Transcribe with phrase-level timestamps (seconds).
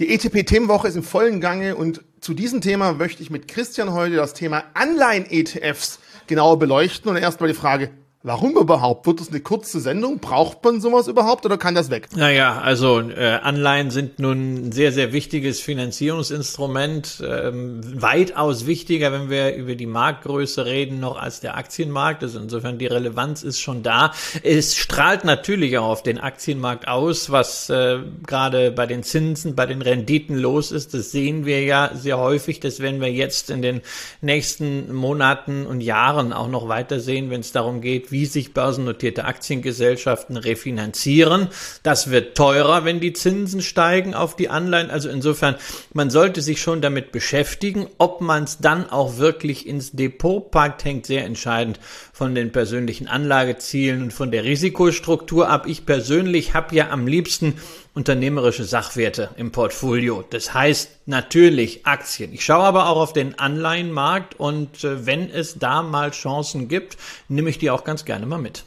[0.00, 4.16] Die ETP-Themenwoche ist im vollen Gange und zu diesem Thema möchte ich mit Christian heute
[4.16, 7.10] das Thema Anleihen-ETFs genauer beleuchten.
[7.10, 7.90] Und erstmal die Frage,
[8.22, 9.06] Warum überhaupt?
[9.06, 10.18] Wird das eine kurze Sendung?
[10.18, 12.08] Braucht man sowas überhaupt oder kann das weg?
[12.14, 19.30] Naja, also äh, Anleihen sind nun ein sehr, sehr wichtiges Finanzierungsinstrument, ähm, weitaus wichtiger, wenn
[19.30, 22.22] wir über die Marktgröße reden, noch als der Aktienmarkt.
[22.22, 24.12] Also insofern die Relevanz ist schon da.
[24.42, 29.64] Es strahlt natürlich auch auf den Aktienmarkt aus, was äh, gerade bei den Zinsen, bei
[29.64, 30.92] den Renditen los ist.
[30.92, 32.60] Das sehen wir ja sehr häufig.
[32.60, 33.80] Das werden wir jetzt in den
[34.20, 39.24] nächsten Monaten und Jahren auch noch weiter sehen, wenn es darum geht, wie sich börsennotierte
[39.24, 41.48] Aktiengesellschaften refinanzieren.
[41.82, 44.90] Das wird teurer, wenn die Zinsen steigen auf die Anleihen.
[44.90, 45.56] Also insofern,
[45.92, 50.84] man sollte sich schon damit beschäftigen, ob man es dann auch wirklich ins Depot packt,
[50.84, 51.80] hängt sehr entscheidend
[52.12, 55.66] von den persönlichen Anlagezielen und von der Risikostruktur ab.
[55.66, 57.54] Ich persönlich habe ja am liebsten
[57.94, 60.24] unternehmerische Sachwerte im Portfolio.
[60.28, 62.32] Das heißt natürlich Aktien.
[62.32, 66.96] Ich schaue aber auch auf den Anleihenmarkt und äh, wenn es da mal Chancen gibt,
[67.28, 68.64] nehme ich die auch ganz gerne mal mit.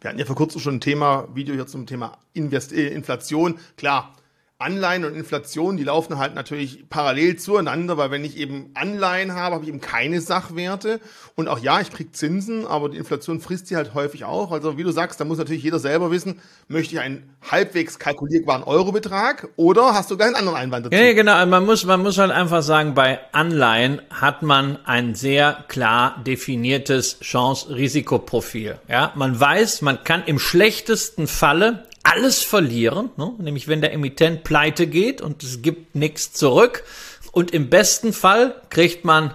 [0.00, 3.58] Wir hatten ja vor kurzem schon ein Thema, Video hier zum Thema Invest äh, Inflation.
[3.76, 4.14] Klar,
[4.58, 9.56] Anleihen und Inflation, die laufen halt natürlich parallel zueinander, weil wenn ich eben Anleihen habe,
[9.56, 11.00] habe ich eben keine Sachwerte.
[11.34, 14.52] Und auch ja, ich kriege Zinsen, aber die Inflation frisst sie halt häufig auch.
[14.52, 18.62] Also wie du sagst, da muss natürlich jeder selber wissen, möchte ich einen halbwegs kalkulierbaren
[18.62, 20.96] Eurobetrag oder hast du gleich einen anderen Einwand dazu?
[20.96, 21.44] Ja, genau.
[21.46, 27.18] Man muss, man muss halt einfach sagen, bei Anleihen hat man ein sehr klar definiertes
[27.18, 28.78] Chance-Risikoprofil.
[28.86, 33.34] Ja, man weiß, man kann im schlechtesten Falle alles verlieren, ne?
[33.38, 36.84] nämlich wenn der Emittent pleite geht und es gibt nichts zurück.
[37.32, 39.34] Und im besten Fall kriegt man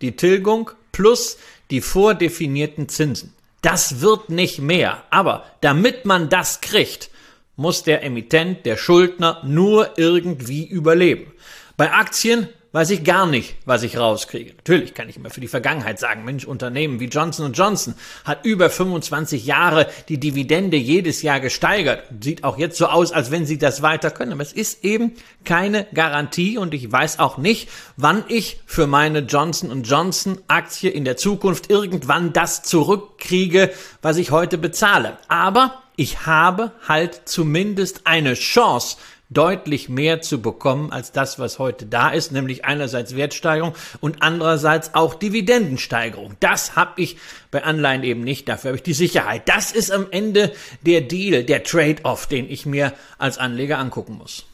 [0.00, 1.38] die Tilgung plus
[1.70, 3.34] die vordefinierten Zinsen.
[3.62, 5.02] Das wird nicht mehr.
[5.10, 7.10] Aber damit man das kriegt,
[7.56, 11.32] muss der Emittent, der Schuldner nur irgendwie überleben.
[11.76, 14.54] Bei Aktien weiß ich gar nicht, was ich rauskriege.
[14.54, 18.70] Natürlich kann ich immer für die Vergangenheit sagen, Mensch, Unternehmen wie Johnson Johnson hat über
[18.70, 22.04] 25 Jahre die Dividende jedes Jahr gesteigert.
[22.20, 24.32] Sieht auch jetzt so aus, als wenn sie das weiter können.
[24.32, 25.14] Aber es ist eben
[25.44, 31.04] keine Garantie und ich weiß auch nicht, wann ich für meine Johnson Johnson Aktie in
[31.04, 35.18] der Zukunft irgendwann das zurückkriege, was ich heute bezahle.
[35.26, 38.96] Aber ich habe halt zumindest eine Chance,
[39.30, 44.94] deutlich mehr zu bekommen als das, was heute da ist, nämlich einerseits Wertsteigerung und andererseits
[44.94, 46.36] auch Dividendensteigerung.
[46.40, 47.16] Das habe ich
[47.50, 48.48] bei Anleihen eben nicht.
[48.48, 49.48] Dafür habe ich die Sicherheit.
[49.48, 50.52] Das ist am Ende
[50.84, 54.44] der Deal, der Trade-off, den ich mir als Anleger angucken muss.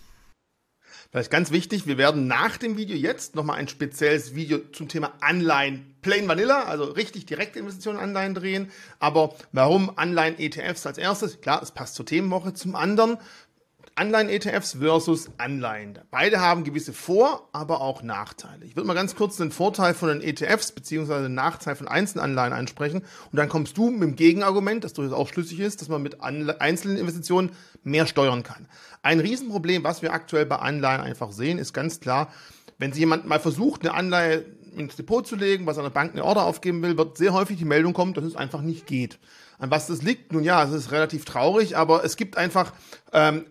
[1.10, 5.14] Vielleicht ganz wichtig, wir werden nach dem Video jetzt nochmal ein spezielles Video zum Thema
[5.20, 8.70] Anleihen Plain Vanilla, also richtig direkte Investitionen Anleihen drehen.
[8.98, 11.40] Aber warum Anleihen ETFs als erstes?
[11.40, 12.52] Klar, es passt zur Themenwoche.
[12.52, 13.16] Zum anderen,
[13.98, 15.98] Anleihen-ETFs versus Anleihen.
[16.10, 18.66] Beide haben gewisse Vor-, aber auch Nachteile.
[18.66, 22.52] Ich würde mal ganz kurz den Vorteil von den ETFs beziehungsweise den Nachteil von Einzelanleihen
[22.52, 26.02] ansprechen und dann kommst du mit dem Gegenargument, das durchaus auch schlüssig ist, dass man
[26.02, 27.52] mit einzelnen Investitionen
[27.84, 28.68] mehr steuern kann.
[29.02, 32.30] Ein Riesenproblem, was wir aktuell bei Anleihen einfach sehen, ist ganz klar,
[32.76, 34.44] wenn sich jemand mal versucht, eine Anleihe
[34.76, 37.64] ins Depot zu legen, was einer Bank eine Order aufgeben will, wird sehr häufig die
[37.64, 39.18] Meldung kommen, dass es einfach nicht geht.
[39.58, 40.34] An was das liegt?
[40.34, 42.74] Nun ja, es ist relativ traurig, aber es gibt einfach
[43.14, 43.46] ähm,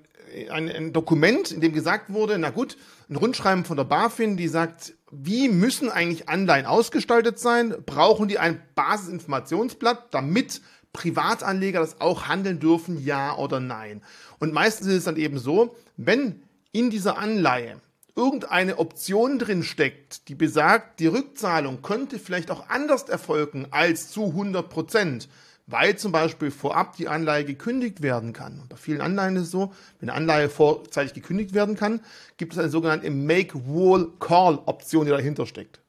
[0.49, 2.77] ein, ein Dokument, in dem gesagt wurde, na gut,
[3.09, 7.75] ein Rundschreiben von der BaFin, die sagt, wie müssen eigentlich Anleihen ausgestaltet sein?
[7.85, 10.61] Brauchen die ein Basisinformationsblatt, damit
[10.93, 14.01] Privatanleger das auch handeln dürfen, ja oder nein?
[14.39, 16.41] Und meistens ist es dann eben so, wenn
[16.71, 17.81] in dieser Anleihe
[18.15, 24.27] irgendeine Option drin steckt, die besagt, die Rückzahlung könnte vielleicht auch anders erfolgen als zu
[24.27, 25.27] 100 Prozent,
[25.67, 28.59] weil zum Beispiel vorab die Anleihe gekündigt werden kann.
[28.59, 32.01] Und bei vielen Anleihen ist es so, wenn eine Anleihe vorzeitig gekündigt werden kann,
[32.37, 35.81] gibt es eine sogenannte Make-Wall-Call-Option, die dahinter steckt.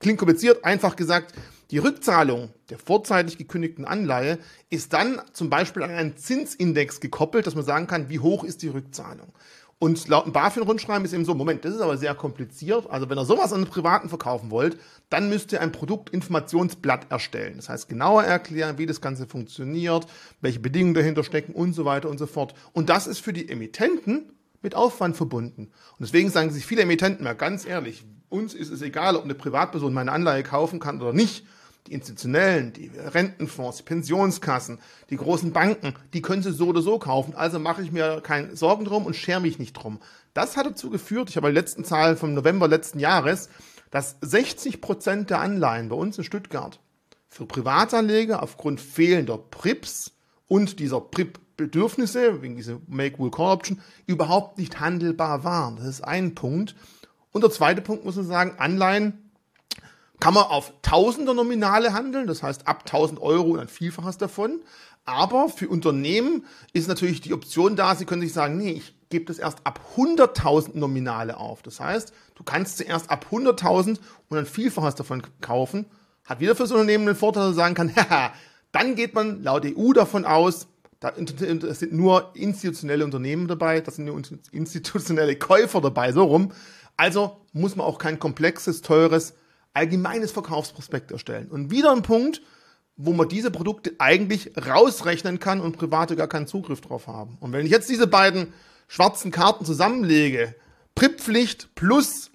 [0.00, 1.34] Klingt kompliziert, einfach gesagt,
[1.70, 4.38] die Rückzahlung der vorzeitig gekündigten Anleihe
[4.68, 8.62] ist dann zum Beispiel an einen Zinsindex gekoppelt, dass man sagen kann, wie hoch ist
[8.62, 9.32] die Rückzahlung.
[9.78, 12.88] Und laut dem BaFin-Rundschreiben ist eben so, Moment, das ist aber sehr kompliziert.
[12.88, 14.78] Also wenn ihr sowas an einen Privaten verkaufen wollt,
[15.10, 17.56] dann müsst ihr ein Produktinformationsblatt erstellen.
[17.56, 20.06] Das heißt, genauer erklären, wie das Ganze funktioniert,
[20.40, 22.54] welche Bedingungen dahinter stecken und so weiter und so fort.
[22.72, 24.32] Und das ist für die Emittenten
[24.62, 25.70] mit Aufwand verbunden.
[25.98, 29.34] Und deswegen sagen sich viele Emittenten mal ganz ehrlich, uns ist es egal, ob eine
[29.34, 31.44] Privatperson meine Anleihe kaufen kann oder nicht
[31.86, 34.78] die Institutionellen, die Rentenfonds, die Pensionskassen,
[35.10, 37.34] die großen Banken, die können sie so oder so kaufen.
[37.34, 40.00] Also mache ich mir keine Sorgen drum und schere mich nicht drum.
[40.32, 43.50] Das hat dazu geführt, ich habe die letzten Zahlen vom November letzten Jahres,
[43.90, 46.80] dass 60 Prozent der Anleihen bei uns in Stuttgart
[47.28, 50.12] für Privatanleger aufgrund fehlender PRIPS
[50.46, 55.76] und dieser PRIP Bedürfnisse, wegen dieser Make-Will-Call-Option, überhaupt nicht handelbar waren.
[55.76, 56.74] Das ist ein Punkt.
[57.30, 59.23] Und der zweite Punkt muss man sagen, Anleihen
[60.20, 64.60] kann man auf Tausender Nominale handeln, das heißt ab 1000 Euro und ein Vielfaches davon.
[65.04, 69.26] Aber für Unternehmen ist natürlich die Option da, sie können sich sagen, nee, ich gebe
[69.26, 71.62] das erst ab 100.000 Nominale auf.
[71.62, 75.86] Das heißt, du kannst zuerst ab 100.000 und ein Vielfaches davon kaufen.
[76.24, 78.32] Hat wieder fürs Unternehmen den Vorteil, dass er sagen kann, haha,
[78.72, 80.68] dann geht man laut EU davon aus,
[81.00, 84.20] da sind nur institutionelle Unternehmen dabei, da sind nur
[84.52, 86.52] institutionelle Käufer dabei, so rum.
[86.96, 89.34] Also muss man auch kein komplexes, teures,
[89.74, 91.48] allgemeines Verkaufsprospekt erstellen.
[91.50, 92.40] Und wieder ein Punkt,
[92.96, 97.36] wo man diese Produkte eigentlich rausrechnen kann und Private gar keinen Zugriff drauf haben.
[97.40, 98.52] Und wenn ich jetzt diese beiden
[98.88, 100.54] schwarzen Karten zusammenlege,
[100.94, 102.30] PRIP-Pflicht plus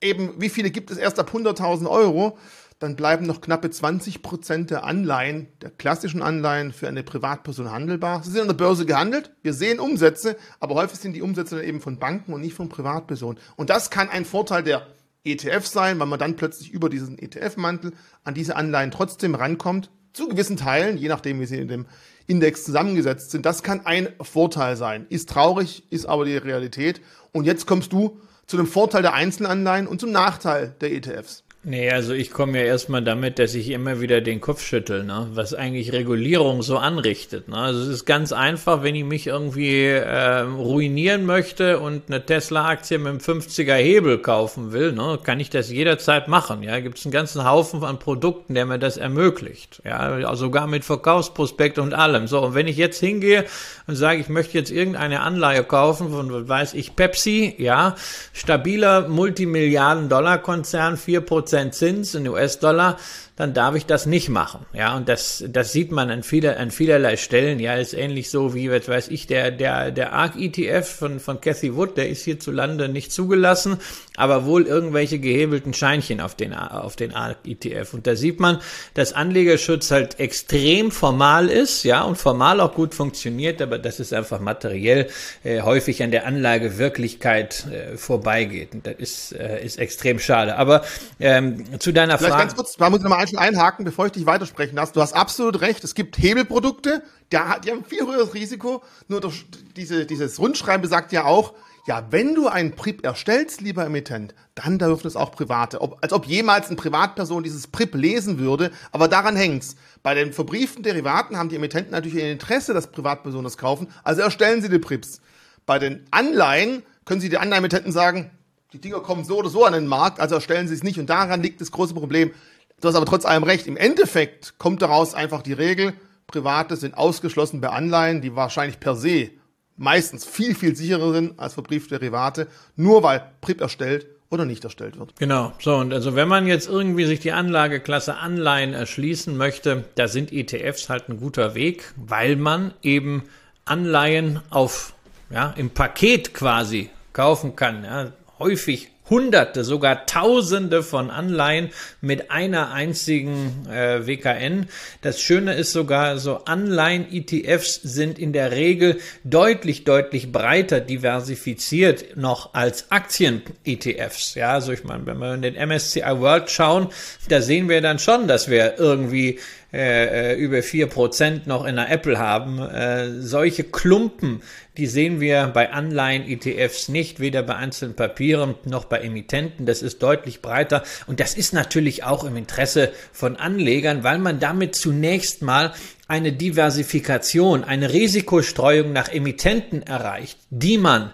[0.00, 2.38] eben, wie viele gibt es erst ab 100.000 Euro,
[2.78, 8.22] dann bleiben noch knappe 20 Prozent der Anleihen, der klassischen Anleihen für eine Privatperson handelbar.
[8.22, 9.30] Sie sind an der Börse gehandelt.
[9.42, 12.68] Wir sehen Umsätze, aber häufig sind die Umsätze dann eben von Banken und nicht von
[12.68, 13.40] Privatpersonen.
[13.56, 14.86] Und das kann ein Vorteil der
[15.24, 17.92] ETF sein, weil man dann plötzlich über diesen ETF-Mantel
[18.24, 21.86] an diese Anleihen trotzdem rankommt, zu gewissen Teilen, je nachdem, wie sie in dem
[22.26, 23.44] Index zusammengesetzt sind.
[23.44, 25.06] Das kann ein Vorteil sein.
[25.08, 27.00] Ist traurig, ist aber die Realität.
[27.32, 31.43] Und jetzt kommst du zu dem Vorteil der Einzelanleihen und zum Nachteil der ETFs.
[31.66, 35.28] Nee, also ich komme ja erstmal damit, dass ich immer wieder den Kopf schüttel, ne?
[35.32, 37.48] was eigentlich Regulierung so anrichtet.
[37.48, 37.56] Ne?
[37.56, 42.98] Also es ist ganz einfach, wenn ich mich irgendwie äh, ruinieren möchte und eine Tesla-Aktie
[42.98, 45.18] mit einem 50er Hebel kaufen will, ne?
[45.22, 46.62] kann ich das jederzeit machen.
[46.62, 49.80] Ja, gibt es einen ganzen Haufen an Produkten, der mir das ermöglicht.
[49.86, 52.26] Ja, sogar mit Verkaufsprospekt und allem.
[52.26, 53.46] So, und wenn ich jetzt hingehe
[53.86, 57.94] und sage, ich möchte jetzt irgendeine Anleihe kaufen von, weiß ich, Pepsi, ja,
[58.34, 62.96] stabiler Multimilliarden-Dollar-Konzern, 4% Prozent Zins in US-Dollar,
[63.36, 64.64] dann darf ich das nicht machen.
[64.72, 67.58] Ja, und das, das sieht man an, viele, an vielerlei Stellen.
[67.58, 71.74] Ja, ist ähnlich so wie, was weiß ich, der, der, der ARC-ETF von, von Cathy
[71.74, 73.78] Wood, der ist hierzulande nicht zugelassen,
[74.16, 77.94] aber wohl irgendwelche gehebelten Scheinchen auf den, auf den ARC-ETF.
[77.94, 78.60] Und da sieht man,
[78.94, 84.12] dass Anlegerschutz halt extrem formal ist, ja, und formal auch gut funktioniert, aber das ist
[84.12, 85.08] einfach materiell
[85.42, 88.74] äh, häufig an der Anlagewirklichkeit äh, vorbeigeht.
[88.74, 90.56] Und das ist, äh, ist extrem schade.
[90.56, 90.84] Aber
[91.18, 92.44] ähm, zu deiner Vielleicht Frage.
[92.44, 94.92] Ganz kurz, da muss nochmal schon einhaken, bevor ich dich weitersprechen lasse.
[94.92, 95.84] Du hast absolut recht.
[95.84, 98.82] Es gibt Hebelprodukte, die, haben viel höheres Risiko.
[99.08, 101.54] Nur durch diese, dieses Rundschreiben besagt ja auch,
[101.86, 105.82] ja, wenn du einen PRIP erstellst, lieber Emittent, dann dürfen es auch Private.
[105.82, 109.76] Ob, als ob jemals eine Privatperson dieses PRIP lesen würde, aber daran hängt's.
[110.02, 114.22] Bei den verbrieften Derivaten haben die Emittenten natürlich ein Interesse, dass Privatpersonen das kaufen, also
[114.22, 115.20] erstellen sie die PRIPs.
[115.66, 118.30] Bei den Anleihen können sie die Anleihenemittenten sagen,
[118.72, 120.98] die Dinger kommen so oder so an den Markt, also erstellen sie es nicht.
[120.98, 122.32] Und daran liegt das große Problem.
[122.80, 123.66] Du hast aber trotz allem recht.
[123.66, 125.94] Im Endeffekt kommt daraus einfach die Regel,
[126.26, 129.30] Private sind ausgeschlossen bei Anleihen, die wahrscheinlich per se
[129.76, 134.98] meistens viel, viel sicherer sind als verbriefte Derivate, nur weil PRIP erstellt oder nicht erstellt
[134.98, 135.14] wird.
[135.16, 135.52] Genau.
[135.60, 140.32] So, und also wenn man jetzt irgendwie sich die Anlageklasse Anleihen erschließen möchte, da sind
[140.32, 143.24] ETFs halt ein guter Weg, weil man eben
[143.64, 144.94] Anleihen auf,
[145.30, 147.84] ja, im Paket quasi kaufen kann.
[147.84, 148.12] Ja.
[148.38, 151.70] Häufig Hunderte, sogar Tausende von Anleihen
[152.00, 154.66] mit einer einzigen äh, WKN.
[155.02, 162.54] Das Schöne ist sogar, so Anleihen-ETFs sind in der Regel deutlich, deutlich breiter diversifiziert noch
[162.54, 164.36] als Aktien-ETFs.
[164.36, 166.88] Ja, also ich meine, wenn wir in den MSCI World schauen,
[167.28, 169.38] da sehen wir dann schon, dass wir irgendwie
[169.74, 172.60] äh, äh über vier Prozent noch in der Apple haben.
[172.60, 174.42] Äh, solche Klumpen,
[174.76, 179.66] die sehen wir bei Anleihen-ETFs nicht, weder bei einzelnen Papieren noch bei Emittenten.
[179.66, 184.38] Das ist deutlich breiter und das ist natürlich auch im Interesse von Anlegern, weil man
[184.38, 185.72] damit zunächst mal
[186.06, 191.12] eine Diversifikation, eine Risikostreuung nach Emittenten erreicht, die man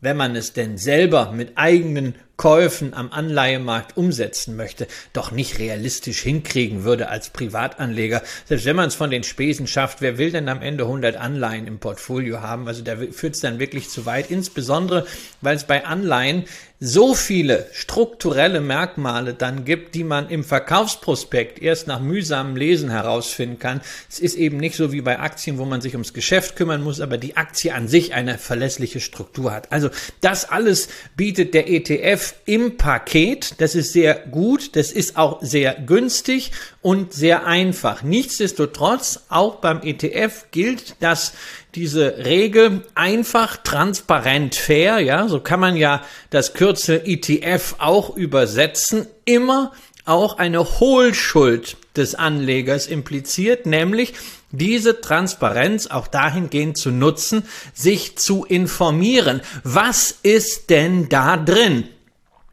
[0.00, 6.22] wenn man es denn selber mit eigenen Käufen am Anleihemarkt umsetzen möchte, doch nicht realistisch
[6.22, 8.22] hinkriegen würde als Privatanleger.
[8.46, 11.66] Selbst wenn man es von den Spesen schafft, wer will denn am Ende 100 Anleihen
[11.66, 12.66] im Portfolio haben?
[12.66, 15.06] Also da führt es dann wirklich zu weit, insbesondere
[15.42, 16.46] weil es bei Anleihen
[16.82, 23.58] so viele strukturelle Merkmale dann gibt, die man im Verkaufsprospekt erst nach mühsamem Lesen herausfinden
[23.58, 23.82] kann.
[24.08, 27.02] Es ist eben nicht so wie bei Aktien, wo man sich ums Geschäft kümmern muss,
[27.02, 29.70] aber die Aktie an sich eine verlässliche Struktur hat.
[29.70, 29.90] Also
[30.22, 33.54] das alles bietet der ETF im Paket.
[33.58, 38.02] Das ist sehr gut, das ist auch sehr günstig und sehr einfach.
[38.02, 41.32] Nichtsdestotrotz, auch beim ETF gilt, dass
[41.74, 49.06] diese Regel einfach, transparent, fair, ja, so kann man ja das Kürzel ETF auch übersetzen,
[49.24, 49.72] immer
[50.04, 54.14] auch eine Hohlschuld des Anlegers impliziert, nämlich
[54.50, 59.40] diese Transparenz auch dahingehend zu nutzen, sich zu informieren.
[59.62, 61.88] Was ist denn da drin?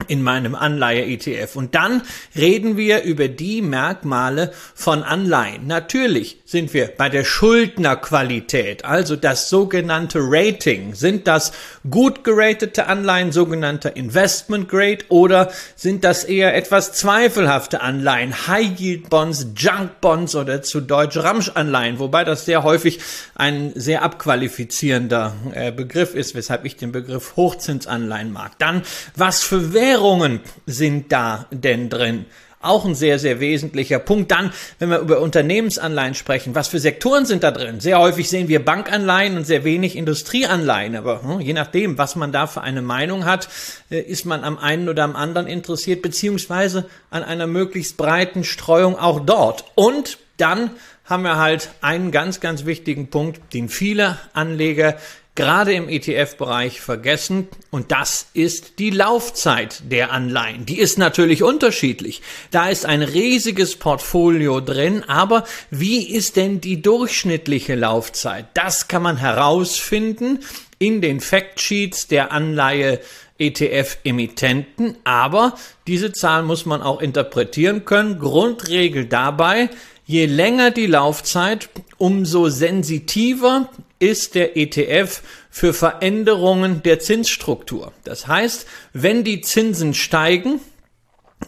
[0.08, 1.56] In meinem Anleihe-ETF.
[1.56, 2.02] Und dann
[2.36, 5.68] reden wir über die Merkmale von Anleihen.
[5.68, 10.96] Natürlich sind wir bei der Schuldnerqualität, also das sogenannte Rating.
[10.96, 11.52] Sind das
[11.90, 19.10] gut geratete Anleihen, sogenannter Investment Grade, oder sind das eher etwas zweifelhafte Anleihen, High Yield
[19.10, 23.02] Bonds, Junk Bonds oder zu Deutsch Ramsch-Anleihen, wobei das sehr häufig
[23.36, 28.58] ein sehr abqualifizierender äh, Begriff ist, weshalb ich den Begriff Hochzinsanleihen mag.
[28.58, 28.84] Dann,
[29.18, 32.26] was für Währungen sind da denn drin?
[32.60, 34.32] Auch ein sehr, sehr wesentlicher Punkt.
[34.32, 37.80] Dann, wenn wir über Unternehmensanleihen sprechen, was für Sektoren sind da drin?
[37.80, 40.96] Sehr häufig sehen wir Bankanleihen und sehr wenig Industrieanleihen.
[40.96, 43.48] Aber hm, je nachdem, was man da für eine Meinung hat,
[43.92, 48.98] äh, ist man am einen oder am anderen interessiert, beziehungsweise an einer möglichst breiten Streuung
[48.98, 49.66] auch dort.
[49.76, 50.72] Und dann
[51.06, 54.98] haben wir halt einen ganz, ganz wichtigen Punkt, den viele Anleger
[55.38, 60.66] gerade im ETF-Bereich vergessen und das ist die Laufzeit der Anleihen.
[60.66, 62.22] Die ist natürlich unterschiedlich.
[62.52, 68.48] Da ist ein riesiges Portfolio drin, aber wie ist denn die durchschnittliche Laufzeit?
[68.56, 70.40] Das kann man herausfinden
[70.80, 73.00] in den Factsheets der Anleihe
[73.40, 75.54] ETF-Emittenten, aber
[75.86, 78.20] diese Zahl muss man auch interpretieren können.
[78.20, 79.70] Grundregel dabei,
[80.06, 87.94] je länger die Laufzeit, umso sensitiver ist der ETF für Veränderungen der Zinsstruktur.
[88.04, 90.60] Das heißt, wenn die Zinsen steigen,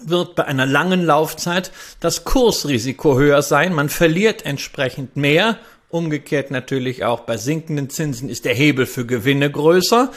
[0.06, 3.74] wird bei einer langen Laufzeit das Kursrisiko höher sein.
[3.74, 5.58] Man verliert entsprechend mehr.
[5.90, 10.12] Umgekehrt natürlich auch bei sinkenden Zinsen ist der Hebel für Gewinne größer.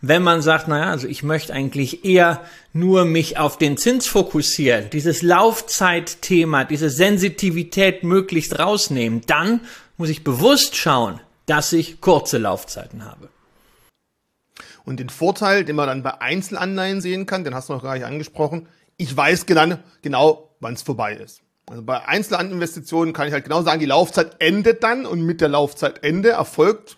[0.00, 2.42] Wenn man sagt, naja, also ich möchte eigentlich eher
[2.72, 9.60] nur mich auf den Zins fokussieren, dieses Laufzeitthema, diese Sensitivität möglichst rausnehmen, dann
[9.96, 13.28] muss ich bewusst schauen, dass ich kurze Laufzeiten habe.
[14.84, 17.94] Und den Vorteil, den man dann bei Einzelanleihen sehen kann, den hast du noch gar
[17.94, 21.42] nicht angesprochen, ich weiß genau, genau wann es vorbei ist.
[21.68, 25.48] Also bei Einzelinvestitionen kann ich halt genau sagen, die Laufzeit endet dann und mit der
[25.48, 26.96] Laufzeitende erfolgt,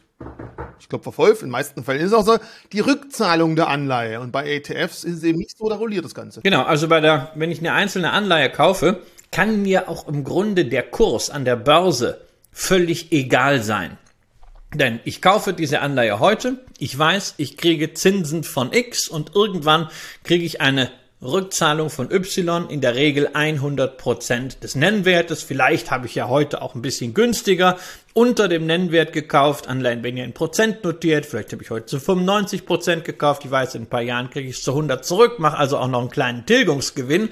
[0.78, 2.38] ich glaube verfolgt, in den meisten Fällen ist es auch so,
[2.72, 4.20] die Rückzahlung der Anleihe.
[4.20, 6.40] Und bei ETFs ist es eben nicht so, da rolliert das Ganze.
[6.42, 10.64] Genau, also bei der, wenn ich eine einzelne Anleihe kaufe, kann mir auch im Grunde
[10.64, 12.20] der Kurs an der Börse
[12.52, 13.98] völlig egal sein.
[14.74, 19.88] Denn ich kaufe diese Anleihe heute, ich weiß, ich kriege Zinsen von X und irgendwann
[20.22, 20.90] kriege ich eine
[21.22, 25.42] Rückzahlung von Y, in der Regel 100 Prozent des Nennwertes.
[25.42, 27.76] Vielleicht habe ich ja heute auch ein bisschen günstiger
[28.14, 29.68] unter dem Nennwert gekauft.
[29.68, 31.26] Anleihen werden ja in Prozent notiert.
[31.26, 33.44] Vielleicht habe ich heute zu 95 Prozent gekauft.
[33.44, 35.88] Ich weiß, in ein paar Jahren kriege ich es zu 100 zurück, mache also auch
[35.88, 37.28] noch einen kleinen Tilgungsgewinn.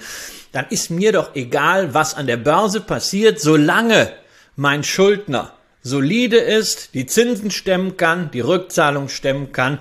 [0.52, 4.12] Dann ist mir doch egal, was an der Börse passiert, solange
[4.54, 5.52] mein Schuldner
[5.88, 9.78] solide ist, die Zinsen stemmen kann, die Rückzahlung stemmen kann,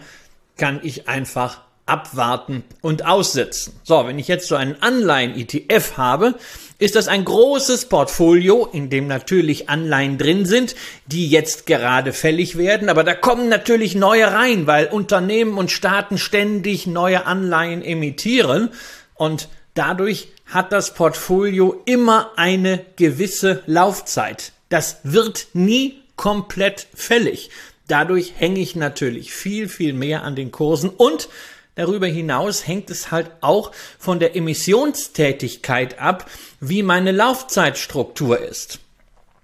[0.58, 3.74] kann ich einfach abwarten und aussitzen.
[3.84, 6.36] So, wenn ich jetzt so einen Anleihen-ETF habe,
[6.80, 10.76] ist das ein großes Portfolio, in dem natürlich Anleihen drin sind,
[11.08, 16.18] die jetzt gerade fällig werden, aber da kommen natürlich neue rein, weil Unternehmen und Staaten
[16.18, 18.70] ständig neue Anleihen emittieren
[19.16, 24.52] und dadurch hat das Portfolio immer eine gewisse Laufzeit.
[24.70, 27.50] Das wird nie komplett fällig.
[27.88, 31.30] Dadurch hänge ich natürlich viel, viel mehr an den Kursen und
[31.78, 36.28] Darüber hinaus hängt es halt auch von der Emissionstätigkeit ab,
[36.60, 38.80] wie meine Laufzeitstruktur ist.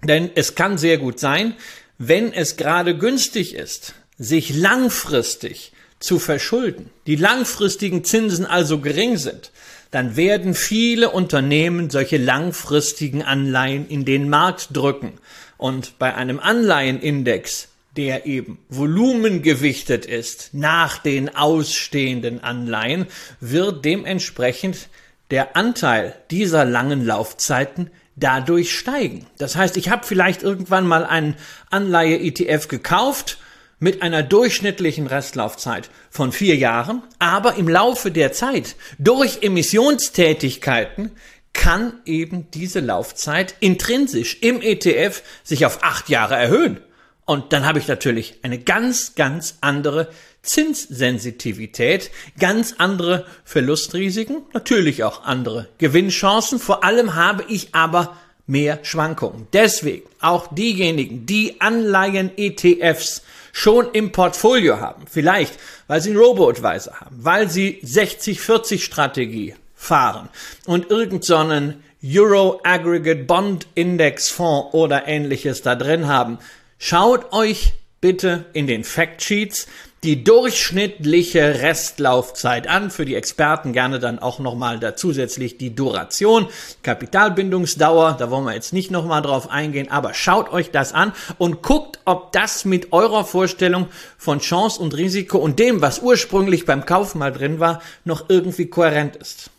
[0.02, 1.54] Denn es kann sehr gut sein,
[1.96, 9.52] wenn es gerade günstig ist, sich langfristig zu verschulden, die langfristigen Zinsen also gering sind,
[9.94, 15.12] dann werden viele Unternehmen solche langfristigen Anleihen in den Markt drücken.
[15.56, 23.06] Und bei einem Anleihenindex, der eben volumengewichtet ist nach den ausstehenden Anleihen,
[23.38, 24.88] wird dementsprechend
[25.30, 29.28] der Anteil dieser langen Laufzeiten dadurch steigen.
[29.38, 31.36] Das heißt, ich habe vielleicht irgendwann mal einen
[31.70, 33.38] Anleihe-ETF gekauft
[33.78, 41.10] mit einer durchschnittlichen Restlaufzeit von vier Jahren, aber im Laufe der Zeit durch Emissionstätigkeiten
[41.52, 46.80] kann eben diese Laufzeit intrinsisch im ETF sich auf acht Jahre erhöhen.
[47.26, 50.08] Und dann habe ich natürlich eine ganz, ganz andere
[50.42, 56.58] Zinssensitivität, ganz andere Verlustrisiken, natürlich auch andere Gewinnchancen.
[56.58, 58.16] Vor allem habe ich aber
[58.46, 59.46] mehr Schwankungen.
[59.54, 63.22] Deswegen auch diejenigen, die Anleihen-ETFs
[63.54, 65.54] schon im Portfolio haben, vielleicht
[65.86, 70.28] weil sie einen Robo-Advisor haben, weil sie 60-40-Strategie fahren
[70.66, 76.38] und irgendeinen so Euro Aggregate Bond Index Fonds oder ähnliches da drin haben,
[76.78, 79.68] schaut euch bitte in den Factsheets
[80.04, 82.90] die durchschnittliche Restlaufzeit an.
[82.90, 86.46] Für die Experten gerne dann auch nochmal da zusätzlich die Duration,
[86.82, 88.16] Kapitalbindungsdauer.
[88.18, 92.00] Da wollen wir jetzt nicht nochmal drauf eingehen, aber schaut euch das an und guckt,
[92.04, 97.14] ob das mit eurer Vorstellung von Chance und Risiko und dem, was ursprünglich beim Kauf
[97.14, 99.50] mal drin war, noch irgendwie kohärent ist.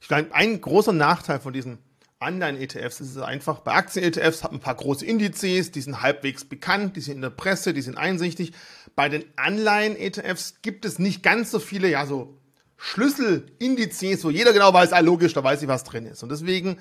[0.00, 1.78] Ich glaube, ein großer Nachteil von diesen
[2.20, 6.44] Anleihen-ETFs ist es einfach, bei Aktien-ETFs hat man ein paar große Indizes, die sind halbwegs
[6.44, 8.52] bekannt, die sind in der Presse, die sind einsichtig.
[8.98, 12.36] Bei den Anleihen-ETFs gibt es nicht ganz so viele, ja, so
[12.78, 16.24] Schlüsselindizes, wo jeder genau weiß, ah, logisch, da weiß ich, was drin ist.
[16.24, 16.78] Und deswegen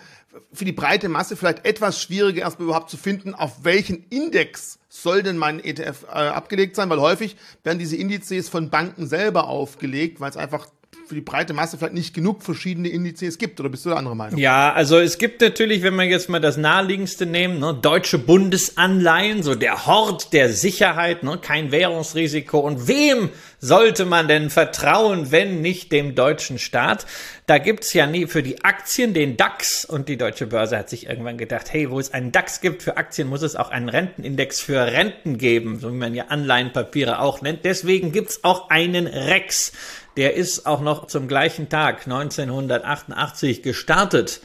[0.52, 5.22] für die breite Masse vielleicht etwas schwieriger, erstmal überhaupt zu finden, auf welchen Index soll
[5.22, 10.20] denn mein ETF äh, abgelegt sein, weil häufig werden diese Indizes von Banken selber aufgelegt,
[10.20, 10.66] weil es einfach
[11.08, 13.60] für die breite Masse vielleicht nicht genug verschiedene Indizes gibt.
[13.60, 14.40] Oder bist du der andere Meinung?
[14.40, 19.44] Ja, also es gibt natürlich, wenn wir jetzt mal das naheliegendste nehmen, ne, deutsche Bundesanleihen,
[19.44, 22.60] so der Hort der Sicherheit, ne, kein Währungsrisiko.
[22.60, 27.06] Und wem sollte man denn vertrauen, wenn nicht dem deutschen Staat?
[27.46, 31.08] Da gibt's ja nie für die Aktien den DAX und die deutsche Börse hat sich
[31.08, 34.60] irgendwann gedacht, hey, wo es einen DAX gibt für Aktien, muss es auch einen Rentenindex
[34.60, 37.66] für Renten geben, so wie man ja Anleihenpapiere auch nennt.
[37.66, 39.72] Deswegen gibt's auch einen REX
[40.18, 44.42] der ist auch noch zum gleichen Tag 1988 gestartet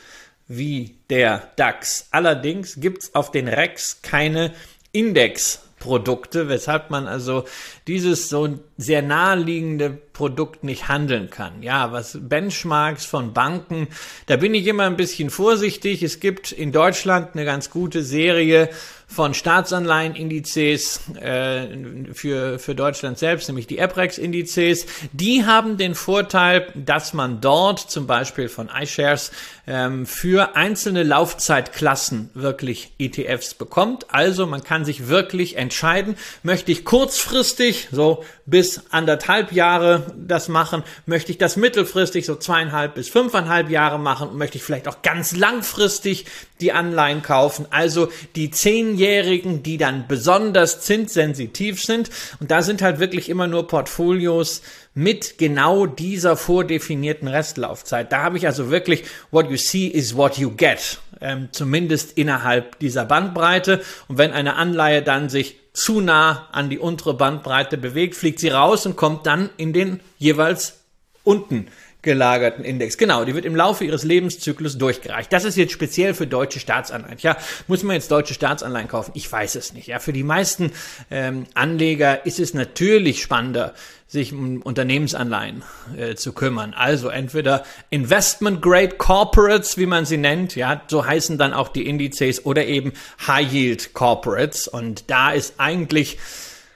[0.47, 2.09] wie der DAX.
[2.11, 4.53] Allerdings gibt's auf den REX keine
[4.93, 7.47] Indexprodukte, weshalb man also
[7.87, 11.63] dieses so sehr naheliegende Produkt nicht handeln kann.
[11.63, 13.89] Ja, was Benchmarks von Banken,
[14.27, 16.03] da bin ich immer ein bisschen vorsichtig.
[16.03, 18.69] Es gibt in Deutschland eine ganz gute Serie
[19.13, 21.67] von Staatsanleihenindizes äh,
[22.15, 24.87] für, für Deutschland selbst, nämlich die EPREX-Indizes.
[25.13, 29.31] Die haben den Vorteil, dass man dort zum Beispiel von iShares
[29.67, 34.07] ähm, für einzelne Laufzeitklassen wirklich ETFs bekommt.
[34.09, 40.83] Also man kann sich wirklich entscheiden, möchte ich kurzfristig so bis anderthalb Jahre das machen,
[41.07, 45.03] möchte ich das mittelfristig so zweieinhalb bis fünfeinhalb Jahre machen und möchte ich vielleicht auch
[45.03, 46.27] ganz langfristig
[46.61, 47.67] die Anleihen kaufen.
[47.71, 52.11] Also die Zehnjährigen, die dann besonders zinssensitiv sind.
[52.41, 54.63] Und da sind halt wirklich immer nur Portfolios
[54.95, 58.13] mit genau dieser vordefinierten Restlaufzeit.
[58.13, 60.99] Da habe ich also wirklich, what you see is what you get.
[61.21, 63.83] Ähm, zumindest innerhalb dieser Bandbreite.
[64.09, 68.49] Und wenn eine Anleihe dann sich zu nah an die untere Bandbreite bewegt, fliegt sie
[68.49, 70.81] raus und kommt dann in den jeweils
[71.25, 71.69] unten
[72.03, 72.99] gelagerten Index.
[72.99, 75.33] Genau, die wird im Laufe ihres Lebenszyklus durchgereicht.
[75.33, 77.19] Das ist jetzt speziell für deutsche Staatsanleihen.
[77.21, 77.37] Ja,
[77.69, 79.13] muss man jetzt deutsche Staatsanleihen kaufen?
[79.15, 79.87] Ich weiß es nicht.
[79.87, 80.73] Ja, für die meisten
[81.11, 83.75] ähm, Anleger ist es natürlich spannender,
[84.09, 85.63] sich um Unternehmensanleihen
[85.97, 86.75] äh, zu kümmern.
[86.75, 91.87] Also entweder Investment Grade Corporates, wie man sie nennt, ja, so heißen dann auch die
[91.87, 92.93] Indizes, oder eben
[93.27, 94.67] High Yield Corporates.
[94.67, 96.19] Und da ist eigentlich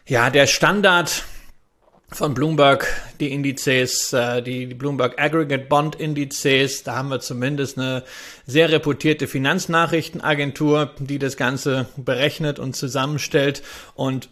[0.07, 1.25] ja der Standard
[2.13, 2.87] von Bloomberg
[3.19, 6.85] die Indizes, äh, die, die Bloomberg Aggregate Bond Indizes.
[6.85, 8.05] Da haben wir zumindest eine
[8.47, 13.63] sehr reputierte Finanznachrichtenagentur, die das Ganze berechnet und zusammenstellt.
[13.95, 14.29] Und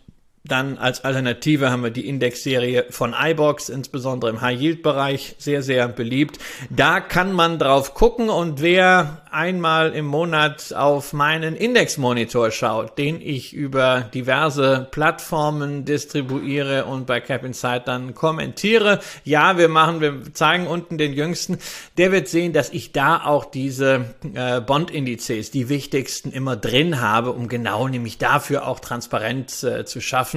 [0.46, 6.38] dann als Alternative haben wir die Indexserie von iBox, insbesondere im High-Yield-Bereich, sehr, sehr beliebt.
[6.68, 13.20] Da kann man drauf gucken und wer einmal im Monat auf meinen Indexmonitor schaut, den
[13.20, 19.00] ich über diverse Plattformen distribuiere und bei Cap Insight dann kommentiere.
[19.24, 21.58] Ja, wir machen, wir zeigen unten den jüngsten.
[21.96, 27.32] Der wird sehen, dass ich da auch diese äh, Bond-Indizes, die wichtigsten, immer drin habe,
[27.32, 30.33] um genau nämlich dafür auch Transparenz äh, zu schaffen.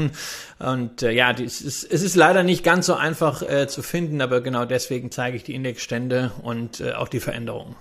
[0.60, 4.22] Und äh, ja, es ist, es ist leider nicht ganz so einfach äh, zu finden,
[4.22, 7.76] aber genau deswegen zeige ich die Indexstände und äh, auch die Veränderungen.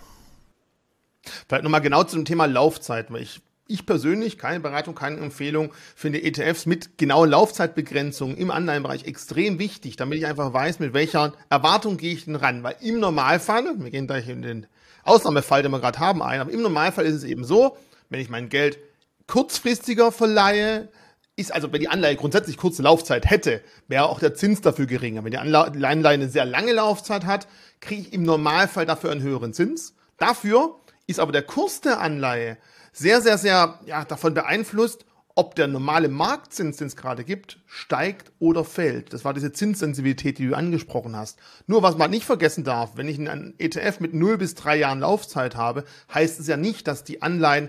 [1.49, 5.73] Vielleicht nochmal genau zu dem Thema Laufzeit, weil ich ich persönlich, keine Beratung, keine Empfehlung,
[5.95, 11.33] finde ETFs mit genauen Laufzeitbegrenzungen im Anleihenbereich extrem wichtig, damit ich einfach weiß, mit welcher
[11.51, 12.63] Erwartung gehe ich denn ran.
[12.63, 14.67] Weil im Normalfall, wir gehen gleich in den
[15.03, 17.77] Ausnahmefall, den wir gerade haben, ein, aber im Normalfall ist es eben so,
[18.09, 18.79] wenn ich mein Geld
[19.27, 20.89] kurzfristiger verleihe,
[21.37, 25.23] ist also, wenn die Anleihe grundsätzlich kurze Laufzeit hätte, wäre auch der Zins dafür geringer.
[25.23, 27.47] Wenn die Anleihe eine sehr lange Laufzeit hat,
[27.81, 29.95] kriege ich im Normalfall dafür einen höheren Zins.
[30.17, 32.57] Dafür ist aber der Kurs der Anleihe
[32.93, 38.33] sehr, sehr, sehr ja, davon beeinflusst, ob der normale Marktzins, den es gerade gibt, steigt
[38.39, 39.13] oder fällt.
[39.13, 41.39] Das war diese Zinssensibilität, die du angesprochen hast.
[41.67, 45.01] Nur was man nicht vergessen darf, wenn ich einen ETF mit 0 bis 3 Jahren
[45.01, 47.69] Laufzeit habe, heißt es ja nicht, dass die Anleihen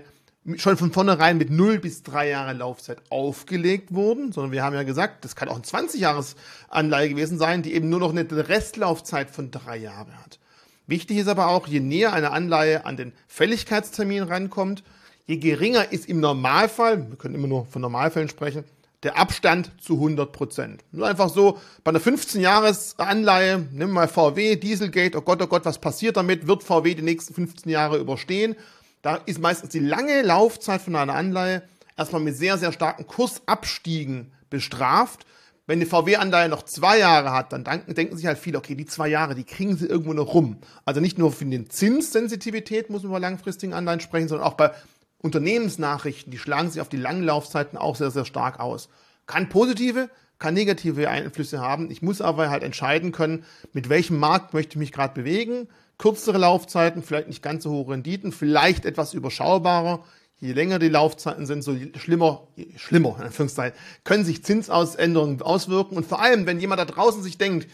[0.56, 4.82] schon von vornherein mit 0 bis 3 Jahre Laufzeit aufgelegt wurden, sondern wir haben ja
[4.82, 6.36] gesagt, das kann auch ein 20 Jahres
[6.68, 10.38] Anleihe gewesen sein, die eben nur noch eine Restlaufzeit von 3 Jahren hat.
[10.86, 14.82] Wichtig ist aber auch, je näher eine Anleihe an den Fälligkeitstermin rankommt,
[15.26, 18.64] je geringer ist im Normalfall, wir können immer nur von Normalfällen sprechen,
[19.02, 20.82] der Abstand zu 100 Prozent.
[20.90, 25.78] Nur einfach so, bei einer 15-Jahres-Anleihe, nimm mal VW, Dieselgate, oh Gott, oh Gott, was
[25.78, 26.46] passiert damit?
[26.46, 28.56] Wird VW die nächsten 15 Jahre überstehen?
[29.02, 31.62] Da ist meistens die lange Laufzeit von einer Anleihe
[31.96, 35.26] erstmal mit sehr, sehr starken Kursabstiegen bestraft.
[35.66, 39.08] Wenn eine VW-Anleihe noch zwei Jahre hat, dann denken, sich halt viele, okay, die zwei
[39.08, 40.56] Jahre, die kriegen sie irgendwo noch rum.
[40.86, 44.72] Also nicht nur für den Zinssensitivität muss man bei langfristigen Anleihen sprechen, sondern auch bei
[45.18, 48.88] Unternehmensnachrichten, die schlagen sich auf die langen Laufzeiten auch sehr, sehr stark aus.
[49.26, 50.08] Kann positive,
[50.38, 51.90] kann negative Einflüsse haben.
[51.90, 55.68] Ich muss aber halt entscheiden können, mit welchem Markt möchte ich mich gerade bewegen.
[55.98, 60.04] Kürzere Laufzeiten, vielleicht nicht ganz so hohe Renditen, vielleicht etwas überschaubarer.
[60.40, 65.96] Je länger die Laufzeiten sind, so schlimmer, schlimmer, in Anführungszeichen, können sich Zinsausänderungen auswirken.
[65.96, 67.68] Und vor allem, wenn jemand da draußen sich denkt,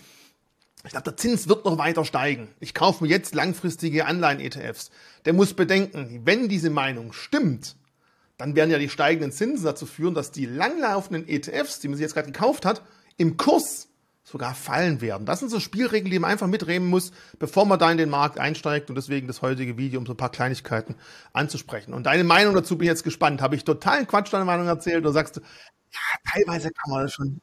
[0.84, 2.48] ich glaube, der Zins wird noch weiter steigen.
[2.60, 4.90] Ich kaufe mir jetzt langfristige Anleihen-ETFs.
[5.24, 7.76] Der muss bedenken, wenn diese Meinung stimmt,
[8.36, 12.02] dann werden ja die steigenden Zinsen dazu führen, dass die langlaufenden ETFs, die man sich
[12.02, 12.82] jetzt gerade gekauft hat,
[13.16, 13.88] im Kurs
[14.24, 15.26] sogar fallen werden.
[15.26, 18.38] Das sind so Spielregeln, die man einfach mitreden muss, bevor man da in den Markt
[18.38, 20.96] einsteigt und deswegen das heutige Video, um so ein paar Kleinigkeiten
[21.34, 21.92] anzusprechen.
[21.92, 23.42] Und deine Meinung dazu bin ich jetzt gespannt.
[23.42, 27.12] Habe ich totalen Quatsch deine Meinung erzählt oder sagst du, ja, teilweise kann man das
[27.12, 27.40] schon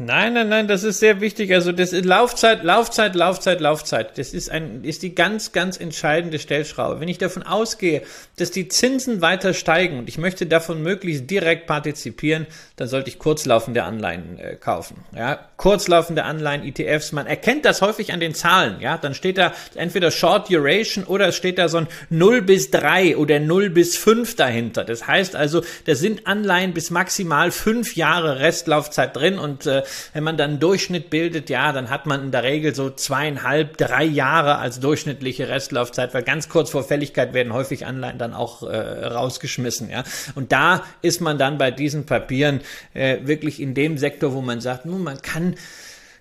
[0.00, 1.52] Nein, nein, nein, das ist sehr wichtig.
[1.52, 4.16] Also das ist Laufzeit, Laufzeit, Laufzeit, Laufzeit.
[4.16, 7.00] Das ist ein, ist die ganz, ganz entscheidende Stellschraube.
[7.00, 8.02] Wenn ich davon ausgehe,
[8.36, 13.18] dass die Zinsen weiter steigen und ich möchte davon möglichst direkt partizipieren, dann sollte ich
[13.18, 15.04] kurzlaufende Anleihen äh, kaufen.
[15.16, 17.10] Ja, kurzlaufende Anleihen, ETFs.
[17.10, 18.80] Man erkennt das häufig an den Zahlen.
[18.80, 22.70] Ja, dann steht da entweder Short Duration oder es steht da so ein 0 bis
[22.70, 24.84] 3 oder 0 bis 5 dahinter.
[24.84, 29.82] Das heißt also, da sind Anleihen bis maximal fünf Jahre Restlaufzeit drin und äh,
[30.12, 34.04] wenn man dann Durchschnitt bildet, ja, dann hat man in der Regel so zweieinhalb, drei
[34.04, 38.76] Jahre als durchschnittliche Restlaufzeit, weil ganz kurz vor Fälligkeit werden häufig Anleihen dann auch äh,
[39.06, 40.04] rausgeschmissen, ja.
[40.34, 42.60] Und da ist man dann bei diesen Papieren
[42.94, 45.54] äh, wirklich in dem Sektor, wo man sagt, nun, man kann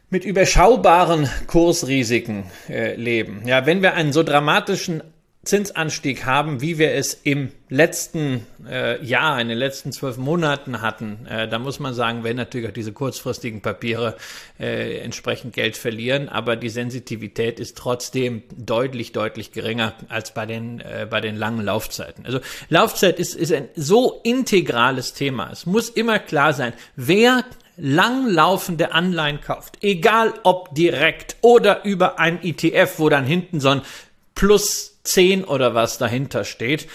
[0.10, 3.42] mit überschaubaren Kursrisiken äh, leben.
[3.46, 5.04] Ja, wenn wir einen so dramatischen
[5.48, 11.26] Zinsanstieg haben, wie wir es im letzten äh, Jahr, in den letzten zwölf Monaten hatten,
[11.26, 14.18] äh, da muss man sagen, wenn natürlich auch diese kurzfristigen Papiere
[14.60, 20.82] äh, entsprechend Geld verlieren, aber die Sensitivität ist trotzdem deutlich, deutlich geringer als bei den,
[20.82, 22.26] äh, bei den langen Laufzeiten.
[22.26, 25.50] Also Laufzeit ist, ist ein so integrales Thema.
[25.52, 27.46] Es muss immer klar sein, wer
[27.78, 33.82] langlaufende Anleihen kauft, egal ob direkt oder über ein ETF, wo dann hinten so ein
[34.36, 36.88] Plus 10 oder was dahinter steht,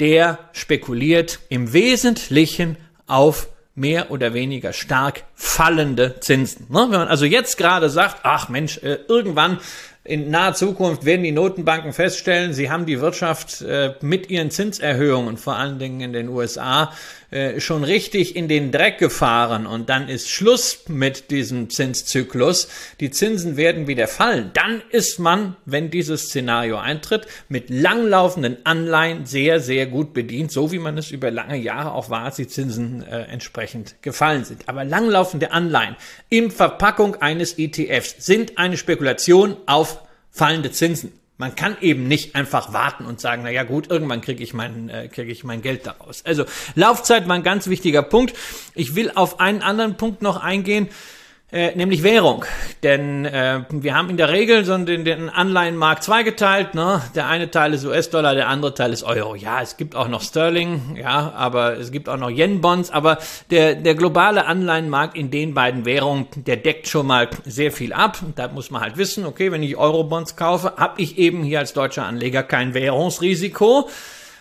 [0.00, 2.76] der spekuliert im Wesentlichen
[3.06, 6.66] auf mehr oder weniger stark fallende Zinsen.
[6.68, 6.86] Ne?
[6.90, 9.58] Wenn man also jetzt gerade sagt, ach Mensch, äh, irgendwann
[10.04, 15.36] in naher Zukunft werden die Notenbanken feststellen, sie haben die Wirtschaft äh, mit ihren Zinserhöhungen,
[15.36, 16.92] vor allen Dingen in den USA,
[17.30, 22.68] äh, schon richtig in den Dreck gefahren und dann ist Schluss mit diesem Zinszyklus.
[23.00, 24.50] Die Zinsen werden wieder fallen.
[24.54, 30.72] Dann ist man, wenn dieses Szenario eintritt, mit langlaufenden Anleihen sehr, sehr gut bedient, so
[30.72, 34.66] wie man es über lange Jahre auch war, als die Zinsen äh, entsprechend gefallen sind.
[34.66, 35.96] Aber langlaufende Anleihen
[36.30, 41.12] in Verpackung eines ETFs sind eine Spekulation auf fallende Zinsen.
[41.40, 44.88] Man kann eben nicht einfach warten und sagen, na ja gut, irgendwann kriege ich mein
[44.88, 46.24] äh, kriege ich mein Geld daraus.
[46.24, 48.34] Also Laufzeit war ein ganz wichtiger Punkt.
[48.74, 50.88] Ich will auf einen anderen Punkt noch eingehen
[51.50, 52.44] äh, nämlich Währung.
[52.82, 56.74] Denn äh, wir haben in der Regel so den, den Anleihenmarkt zweigeteilt.
[56.74, 57.02] Ne?
[57.14, 59.34] Der eine Teil ist US-Dollar, der andere Teil ist Euro.
[59.34, 62.90] Ja, es gibt auch noch Sterling, ja, aber es gibt auch noch Yen-Bonds.
[62.90, 63.18] Aber
[63.50, 68.18] der, der globale Anleihenmarkt in den beiden Währungen, der deckt schon mal sehr viel ab.
[68.36, 71.72] Da muss man halt wissen, okay, wenn ich Euro-Bonds kaufe, habe ich eben hier als
[71.72, 73.88] deutscher Anleger kein Währungsrisiko.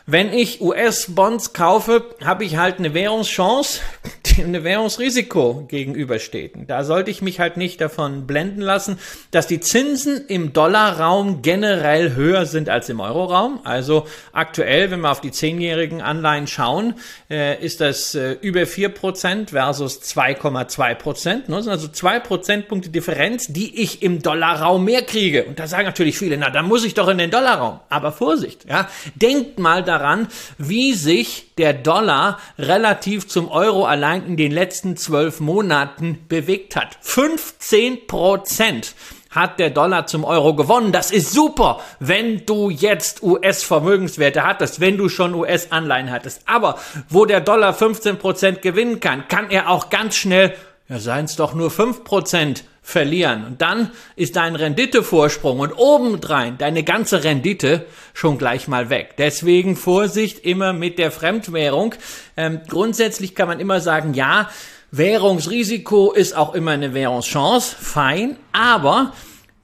[0.10, 3.82] Wenn ich US-Bonds kaufe, habe ich halt eine Währungschance,
[4.26, 6.54] die eine Währungsrisiko gegenübersteht.
[6.66, 9.00] Da sollte ich mich halt nicht davon blenden lassen,
[9.32, 13.60] dass die Zinsen im Dollarraum generell höher sind als im Euroraum.
[13.66, 16.94] Also aktuell, wenn wir auf die zehnjährigen Anleihen schauen,
[17.30, 20.96] äh, ist das äh, über vier Prozent versus 2,2%.
[20.96, 21.44] Prozent.
[21.50, 25.44] Das sind also zwei Prozentpunkte Differenz, die ich im Dollarraum mehr kriege.
[25.44, 27.82] Und da sagen natürlich viele, na, da muss ich doch in den Dollarraum.
[27.90, 28.88] Aber Vorsicht, ja.
[29.16, 34.98] Denkt mal da daran, wie sich der Dollar relativ zum Euro allein in den letzten
[34.98, 36.98] zwölf Monaten bewegt hat.
[37.02, 38.96] 15 Prozent
[39.32, 40.92] hat der Dollar zum Euro gewonnen.
[40.92, 46.42] Das ist super, wenn du jetzt US-Vermögenswerte hattest, wenn du schon US-Anleihen hattest.
[46.46, 46.80] Aber
[47.10, 50.56] wo der Dollar 15 Prozent gewinnen kann, kann er auch ganz schnell
[50.90, 53.46] ja, seien es doch nur fünf Prozent verlieren.
[53.46, 59.16] Und dann ist dein Renditevorsprung und obendrein deine ganze Rendite schon gleich mal weg.
[59.18, 61.96] Deswegen Vorsicht immer mit der Fremdwährung.
[62.38, 64.50] Ähm, grundsätzlich kann man immer sagen, ja,
[64.92, 69.14] Währungsrisiko ist auch immer eine Währungschance, fein, aber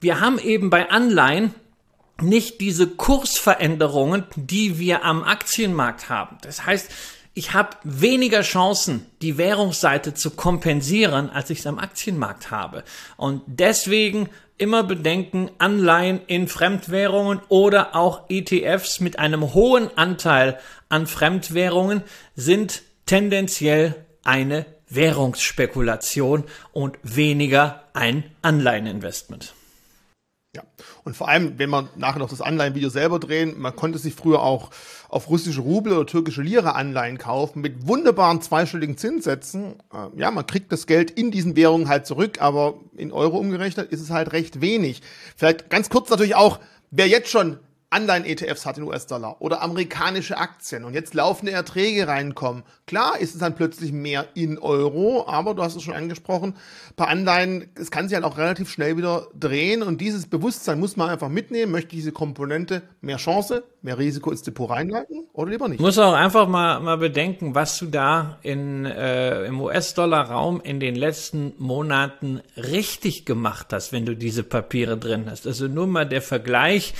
[0.02, 1.54] wir haben eben bei Anleihen
[2.20, 6.36] nicht diese Kursveränderungen, die wir am Aktienmarkt haben.
[6.42, 6.90] Das heißt,
[7.34, 12.84] ich habe weniger Chancen, die Währungsseite zu kompensieren, als ich es am Aktienmarkt habe.
[13.16, 21.08] Und deswegen immer bedenken, Anleihen in Fremdwährungen oder auch ETFs mit einem hohen Anteil an
[21.08, 22.02] Fremdwährungen
[22.36, 29.54] sind tendenziell eine Währungsspekulation und weniger ein Anleiheninvestment.
[30.54, 30.62] Ja,
[31.02, 34.40] und vor allem, wenn man nachher noch das Anleihenvideo selber drehen, man konnte sich früher
[34.40, 34.70] auch
[35.08, 39.74] auf russische Rubel oder türkische Lira Anleihen kaufen mit wunderbaren zweistelligen Zinssätzen.
[39.92, 43.90] Äh, ja, man kriegt das Geld in diesen Währungen halt zurück, aber in Euro umgerechnet
[43.90, 45.02] ist es halt recht wenig.
[45.36, 46.60] Vielleicht ganz kurz natürlich auch,
[46.92, 47.58] wer jetzt schon
[47.94, 52.64] Anleihen-ETFs hat in US-Dollar oder amerikanische Aktien und jetzt laufende Erträge reinkommen.
[52.86, 56.56] Klar ist es dann plötzlich mehr in Euro, aber du hast es schon angesprochen,
[56.96, 60.96] bei Anleihen, es kann sich halt auch relativ schnell wieder drehen und dieses Bewusstsein muss
[60.96, 61.70] man einfach mitnehmen.
[61.70, 65.80] Möchte diese Komponente mehr Chance, mehr Risiko ins Depot reinleiten oder lieber nicht?
[65.80, 70.96] Muss auch einfach mal, mal bedenken, was du da in, äh, im US-Dollar-Raum in den
[70.96, 75.46] letzten Monaten richtig gemacht hast, wenn du diese Papiere drin hast.
[75.46, 76.94] Also nur mal der Vergleich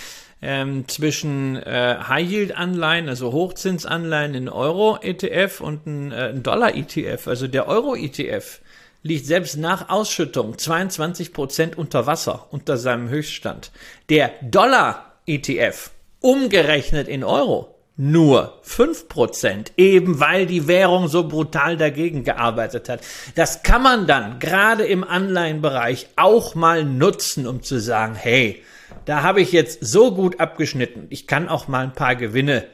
[0.45, 7.27] ähm, zwischen äh, High-Yield-Anleihen, also Hochzinsanleihen in Euro-ETF und ein, äh, Dollar-ETF.
[7.27, 8.61] Also der Euro-ETF
[9.03, 13.71] liegt selbst nach Ausschüttung 22 Prozent unter Wasser, unter seinem Höchststand.
[14.11, 22.91] Der Dollar-ETF, umgerechnet in Euro, nur 5%, eben weil die Währung so brutal dagegen gearbeitet
[22.91, 23.01] hat.
[23.35, 28.63] Das kann man dann gerade im Anleihenbereich auch mal nutzen, um zu sagen, hey,
[29.05, 31.07] da habe ich jetzt so gut abgeschnitten.
[31.11, 32.65] Ich kann auch mal ein paar Gewinne,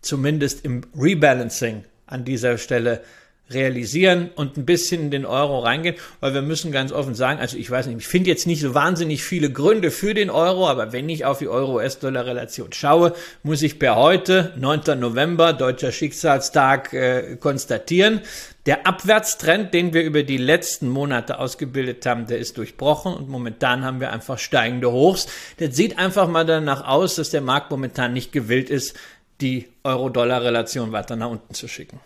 [0.00, 3.02] zumindest im Rebalancing an dieser Stelle
[3.52, 7.56] realisieren und ein bisschen in den Euro reingehen, weil wir müssen ganz offen sagen, also
[7.56, 10.92] ich weiß nicht, ich finde jetzt nicht so wahnsinnig viele Gründe für den Euro, aber
[10.92, 14.98] wenn ich auf die Euro-US-Dollar-Relation schaue, muss ich per heute, 9.
[14.98, 18.20] November, deutscher Schicksalstag, äh, konstatieren,
[18.66, 23.84] der Abwärtstrend, den wir über die letzten Monate ausgebildet haben, der ist durchbrochen und momentan
[23.84, 25.26] haben wir einfach steigende Hochs.
[25.58, 28.96] Das sieht einfach mal danach aus, dass der Markt momentan nicht gewillt ist,
[29.40, 32.00] die Euro-Dollar-Relation weiter nach unten zu schicken.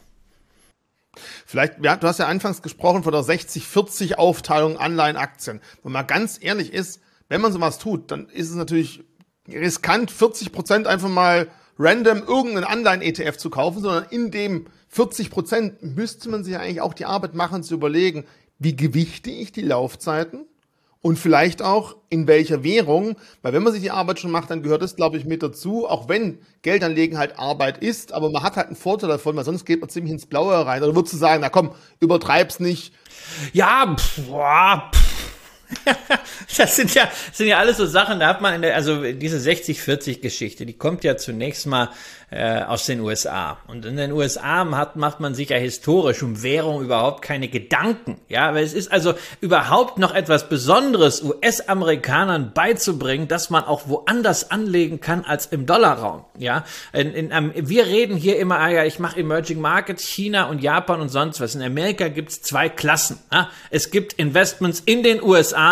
[1.46, 5.60] Vielleicht, ja, du hast ja anfangs gesprochen von der 60-40 Aufteilung Anleihen-Aktien.
[5.82, 9.04] Wenn man ganz ehrlich ist, wenn man sowas tut, dann ist es natürlich
[9.48, 11.48] riskant, 40 Prozent einfach mal
[11.78, 16.94] random irgendeinen Anleihen-ETF zu kaufen, sondern in dem 40 Prozent müsste man sich eigentlich auch
[16.94, 18.24] die Arbeit machen, zu überlegen,
[18.58, 20.46] wie gewichte ich die Laufzeiten
[21.04, 24.62] und vielleicht auch in welcher Währung, weil wenn man sich die Arbeit schon macht, dann
[24.62, 28.56] gehört das, glaube ich, mit dazu, auch wenn Geldanlegen halt Arbeit ist, aber man hat
[28.56, 30.82] halt einen Vorteil davon, weil sonst geht man ziemlich ins Blaue rein.
[30.82, 32.94] Oder würdest du sagen, na komm, übertreib's nicht.
[33.52, 35.03] Ja, pff, boah, pff
[36.56, 39.38] das sind ja, sind ja alles so Sachen, da hat man in der, also diese
[39.38, 41.90] 60-40-Geschichte, die kommt ja zunächst mal
[42.34, 43.58] äh, aus den USA.
[43.68, 48.18] Und in den USA hat, macht man sich ja historisch um Währung überhaupt keine Gedanken.
[48.28, 54.50] Ja, aber es ist also überhaupt noch etwas Besonderes, US-Amerikanern beizubringen, dass man auch woanders
[54.50, 56.24] anlegen kann als im Dollarraum.
[56.36, 60.44] Ja, in, in, um, wir reden hier immer, ah ja, ich mache Emerging Markets, China
[60.48, 61.54] und Japan und sonst was.
[61.54, 63.18] In Amerika gibt's zwei Klassen.
[63.32, 63.50] Ja?
[63.70, 65.63] Es gibt Investments in den USA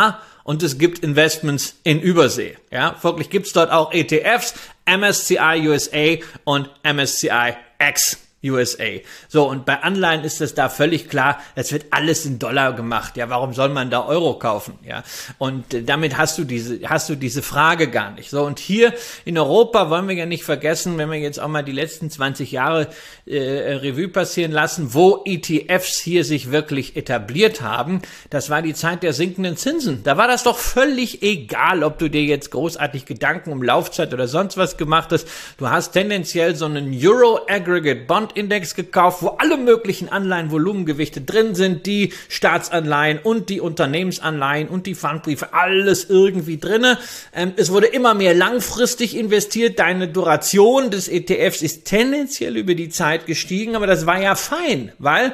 [0.44, 2.56] und es gibt Investments in Übersee.
[2.70, 4.54] Ja, folglich gibt's dort auch ETFs,
[4.86, 8.84] MSCI USA und MSCI X USA.
[9.28, 13.16] So, und bei Anleihen ist es da völlig klar, es wird alles in Dollar gemacht.
[13.16, 14.78] Ja, warum soll man da Euro kaufen?
[14.86, 15.04] Ja,
[15.38, 18.30] und äh, damit hast du diese, hast du diese Frage gar nicht.
[18.30, 18.92] So, und hier
[19.24, 22.50] in Europa wollen wir ja nicht vergessen, wenn wir jetzt auch mal die letzten 20
[22.52, 22.88] Jahre
[23.26, 28.02] äh, Revue passieren lassen, wo ETFs hier sich wirklich etabliert haben.
[28.30, 30.02] Das war die Zeit der sinkenden Zinsen.
[30.02, 34.26] Da war das doch völlig egal, ob du dir jetzt großartig Gedanken um Laufzeit oder
[34.26, 35.28] sonst was gemacht hast.
[35.58, 41.54] Du hast tendenziell so einen Euro Aggregate Bond Gesamtindex gekauft, wo alle möglichen Anleihenvolumengewichte drin
[41.54, 46.98] sind, die Staatsanleihen und die Unternehmensanleihen und die Pfandbriefe, alles irgendwie drinne.
[47.34, 49.78] Ähm, es wurde immer mehr langfristig investiert.
[49.78, 54.92] Deine Duration des ETFs ist tendenziell über die Zeit gestiegen, aber das war ja fein,
[54.98, 55.32] weil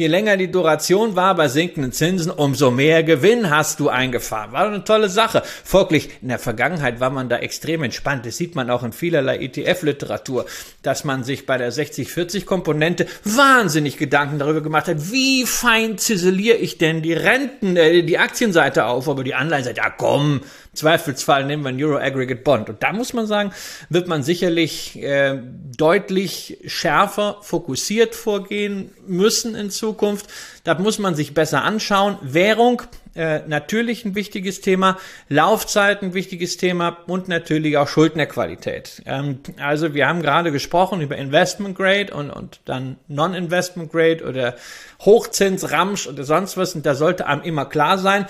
[0.00, 4.52] je länger die Duration war bei sinkenden Zinsen, umso mehr Gewinn hast du eingefahren.
[4.52, 5.42] War eine tolle Sache.
[5.62, 8.24] Folglich, in der Vergangenheit war man da extrem entspannt.
[8.24, 10.46] Das sieht man auch in vielerlei ETF-Literatur,
[10.82, 16.78] dass man sich bei der 60-40-Komponente wahnsinnig Gedanken darüber gemacht hat, wie fein ziseliere ich
[16.78, 20.40] denn die Renten, äh, die Aktienseite auf, aber die Anleihenseite, ja komm,
[20.72, 22.68] Zweifelsfall nehmen wir einen Euro Aggregate Bond.
[22.68, 23.52] Und da muss man sagen,
[23.88, 25.38] wird man sicherlich äh,
[25.76, 30.26] deutlich schärfer fokussiert vorgehen müssen in Zukunft.
[30.62, 32.18] Da muss man sich besser anschauen.
[32.22, 32.82] Währung,
[33.16, 34.96] äh, natürlich ein wichtiges Thema,
[35.28, 39.02] Laufzeit ein wichtiges Thema und natürlich auch Schuldnerqualität.
[39.06, 44.54] Ähm, also wir haben gerade gesprochen über Investment Grade und, und dann Non-Investment Grade oder
[45.00, 46.76] Hochzins, Ramsch oder sonst was.
[46.76, 48.26] Und da sollte einem immer klar sein,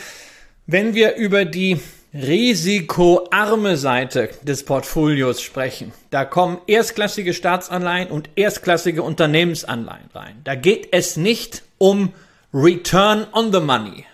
[0.67, 1.81] wenn wir über die
[2.13, 5.93] risikoarme Seite des Portfolios sprechen.
[6.11, 10.41] Da kommen erstklassige Staatsanleihen und erstklassige Unternehmensanleihen rein.
[10.45, 12.13] Da geht es nicht um
[12.53, 14.07] Return on the Money,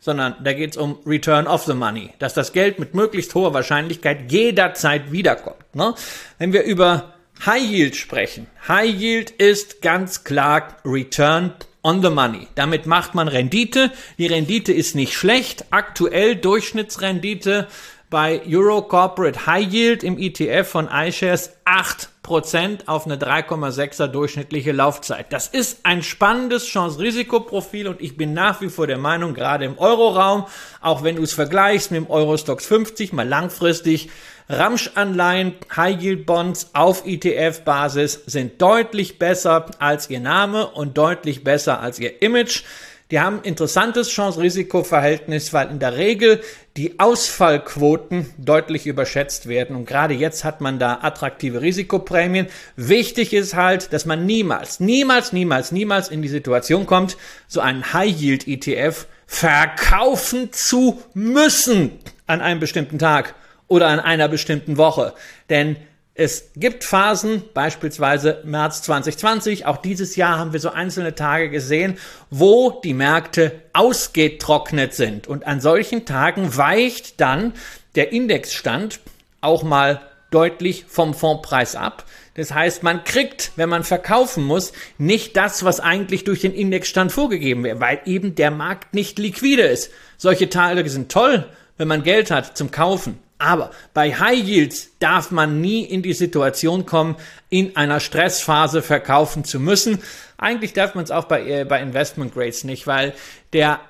[0.00, 3.52] sondern da geht es um Return of the Money, dass das Geld mit möglichst hoher
[3.52, 5.74] Wahrscheinlichkeit jederzeit wiederkommt.
[5.74, 5.94] Ne?
[6.38, 11.52] Wenn wir über High Yield sprechen, High Yield ist ganz klar Return
[11.84, 12.48] on the money.
[12.56, 13.92] Damit macht man Rendite.
[14.18, 15.66] Die Rendite ist nicht schlecht.
[15.70, 17.68] Aktuell Durchschnittsrendite
[18.10, 25.32] bei Euro Corporate High Yield im ETF von iShares 8% auf eine 3,6er durchschnittliche Laufzeit.
[25.32, 29.78] Das ist ein spannendes Chance-Risikoprofil und ich bin nach wie vor der Meinung, gerade im
[29.78, 30.46] Euroraum,
[30.80, 34.10] auch wenn du es vergleichst mit dem Eurostox 50, mal langfristig,
[34.48, 42.20] Ramsch-Anleihen, High-Yield-Bonds auf ETF-Basis sind deutlich besser als ihr Name und deutlich besser als ihr
[42.20, 42.62] Image.
[43.10, 46.40] Die haben interessantes Chance-Risiko-Verhältnis, weil in der Regel
[46.76, 49.76] die Ausfallquoten deutlich überschätzt werden.
[49.76, 52.48] Und gerade jetzt hat man da attraktive Risikoprämien.
[52.76, 57.92] Wichtig ist halt, dass man niemals, niemals, niemals, niemals in die Situation kommt, so einen
[57.92, 63.34] High-Yield-ETF verkaufen zu müssen an einem bestimmten Tag
[63.68, 65.14] oder an einer bestimmten Woche.
[65.50, 65.76] Denn
[66.16, 71.98] es gibt Phasen, beispielsweise März 2020, auch dieses Jahr haben wir so einzelne Tage gesehen,
[72.30, 75.26] wo die Märkte ausgetrocknet sind.
[75.26, 77.52] Und an solchen Tagen weicht dann
[77.96, 79.00] der Indexstand
[79.40, 82.04] auch mal deutlich vom Fondpreis ab.
[82.34, 87.10] Das heißt, man kriegt, wenn man verkaufen muss, nicht das, was eigentlich durch den Indexstand
[87.10, 89.90] vorgegeben wird, weil eben der Markt nicht liquide ist.
[90.16, 91.44] Solche Tage sind toll,
[91.76, 93.18] wenn man Geld hat zum Kaufen.
[93.38, 97.16] Aber bei High Yields darf man nie in die Situation kommen,
[97.50, 100.00] in einer Stressphase verkaufen zu müssen.
[100.38, 103.14] Eigentlich darf man es auch bei, äh, bei Investment Grades nicht, weil
[103.52, 103.80] der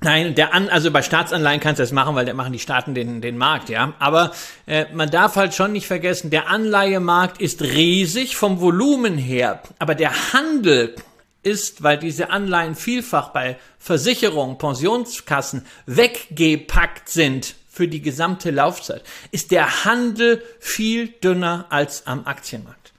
[0.00, 2.94] Nein, der an, also bei Staatsanleihen kannst du das machen, weil da machen die Staaten
[2.94, 3.94] den, den Markt, ja.
[3.98, 4.30] Aber
[4.66, 9.96] äh, man darf halt schon nicht vergessen, der Anleihemarkt ist riesig vom Volumen her, aber
[9.96, 10.94] der Handel
[11.42, 19.52] ist, weil diese Anleihen vielfach bei Versicherungen, Pensionskassen weggepackt sind für die gesamte Laufzeit, ist
[19.52, 22.92] der Handel viel dünner als am Aktienmarkt.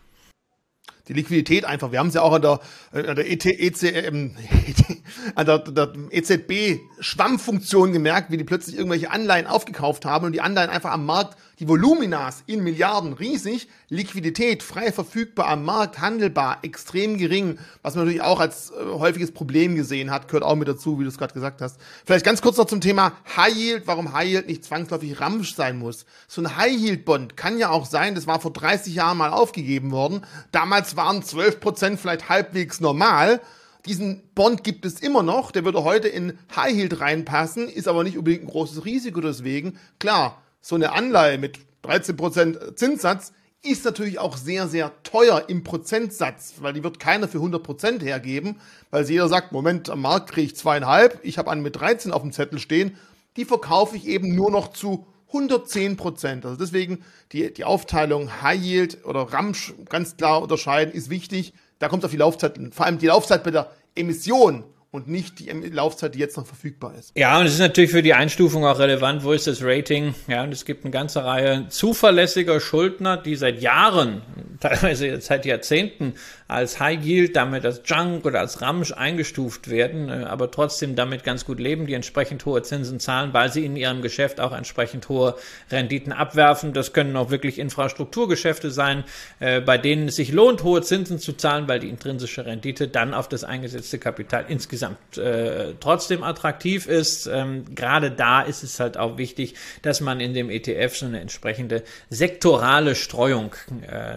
[1.10, 1.92] Die Liquidität einfach.
[1.92, 2.62] Wir haben es ja auch an der,
[2.94, 4.38] an der, ET, EC, ähm,
[5.36, 10.40] an der, der EZB Schwammfunktion gemerkt, wie die plötzlich irgendwelche Anleihen aufgekauft haben und die
[10.40, 16.60] Anleihen einfach am Markt die Voluminas in Milliarden riesig, Liquidität frei verfügbar am Markt, handelbar,
[16.62, 20.70] extrem gering, was man natürlich auch als äh, häufiges Problem gesehen hat, gehört auch mit
[20.70, 21.80] dazu, wie du es gerade gesagt hast.
[22.06, 25.78] Vielleicht ganz kurz noch zum Thema High Yield, warum High Yield nicht zwangsläufig Ramsch sein
[25.78, 26.06] muss.
[26.28, 29.32] So ein High Yield Bond kann ja auch sein, das war vor 30 Jahren mal
[29.32, 30.22] aufgegeben worden.
[30.52, 33.42] Damals waren 12 Prozent vielleicht halbwegs normal.
[33.86, 38.04] Diesen Bond gibt es immer noch, der würde heute in High Yield reinpassen, ist aber
[38.04, 39.78] nicht unbedingt ein großes Risiko deswegen.
[40.00, 46.56] Klar, so eine Anleihe mit 13% Zinssatz ist natürlich auch sehr, sehr teuer im Prozentsatz,
[46.60, 50.56] weil die wird keiner für 100% hergeben, weil jeder sagt, Moment, am Markt kriege ich
[50.56, 52.98] zweieinhalb, ich habe einen mit 13 auf dem Zettel stehen,
[53.36, 59.06] die verkaufe ich eben nur noch zu 110% Also deswegen die, die Aufteilung High Yield
[59.06, 61.54] oder Ramsch ganz klar unterscheiden ist wichtig.
[61.78, 65.50] Da kommt auf die Laufzeit, vor allem die Laufzeit bei der Emission und nicht die
[65.52, 67.12] Laufzeit, die jetzt noch verfügbar ist.
[67.16, 70.16] Ja, und es ist natürlich für die Einstufung auch relevant, wo ist das Rating?
[70.28, 74.24] Ja, und es gibt eine ganze Reihe zuverlässiger Schuldner, die seit Jahren,
[74.60, 76.16] teilweise seit Jahrzehnten
[76.50, 81.24] als High Yield, damit als Junk oder als Ramsch eingestuft werden, äh, aber trotzdem damit
[81.24, 85.08] ganz gut leben, die entsprechend hohe Zinsen zahlen, weil sie in ihrem Geschäft auch entsprechend
[85.10, 85.36] hohe
[85.70, 86.74] Renditen abwerfen.
[86.74, 89.04] Das können auch wirklich Infrastrukturgeschäfte sein,
[89.40, 93.14] äh, bei denen es sich lohnt, hohe Zinsen zu zahlen, weil die intrinsische Rendite dann
[93.14, 97.28] auf das eingesetzte Kapital insgesamt äh, trotzdem attraktiv ist.
[97.28, 101.20] Ähm, gerade da ist es halt auch wichtig, dass man in dem ETF so eine
[101.20, 103.56] entsprechende sektorale Streuung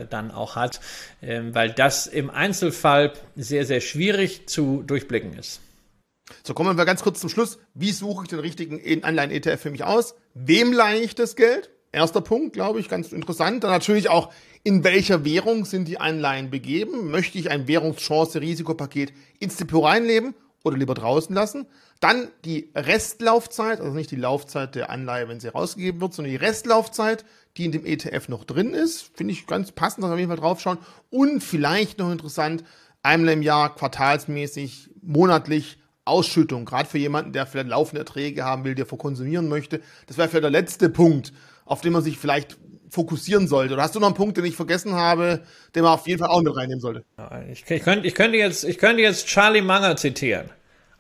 [0.09, 0.81] dann auch hat,
[1.23, 5.61] weil das im Einzelfall sehr, sehr schwierig zu durchblicken ist.
[6.43, 7.59] So kommen wir ganz kurz zum Schluss.
[7.75, 10.15] Wie suche ich den richtigen Anleihen-ETF für mich aus?
[10.35, 11.71] Wem leihe ich das Geld?
[11.93, 13.63] Erster Punkt, glaube ich, ganz interessant.
[13.65, 14.33] Dann natürlich auch,
[14.65, 17.11] in welcher Währung sind die Anleihen begeben?
[17.11, 20.35] Möchte ich ein Währungschance-Risikopaket ins Depot reinleben
[20.65, 21.67] oder lieber draußen lassen?
[22.01, 26.37] Dann die Restlaufzeit, also nicht die Laufzeit der Anleihe, wenn sie rausgegeben wird, sondern die
[26.37, 27.25] Restlaufzeit,
[27.57, 29.11] die in dem ETF noch drin ist.
[29.15, 30.79] Finde ich ganz passend, dass wir auf jeden Fall draufschauen.
[31.11, 32.65] Und vielleicht noch interessant,
[33.03, 38.75] einmal im Jahr, quartalsmäßig, monatlich Ausschüttung, gerade für jemanden, der vielleicht laufende Erträge haben will,
[38.75, 39.81] der verkonsumieren möchte.
[40.07, 41.33] Das wäre vielleicht der letzte Punkt,
[41.65, 42.59] auf den man sich vielleicht
[42.93, 43.73] fokussieren sollte.
[43.73, 45.41] Oder hast du noch einen Punkt, den ich vergessen habe,
[45.75, 47.05] den man auf jeden Fall auch mit reinnehmen sollte?
[47.51, 50.51] Ich, ich, könnte, ich, könnte, jetzt, ich könnte jetzt Charlie Munger zitieren.